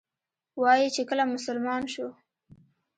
[0.61, 2.07] وایي چې کله مسلمان شو.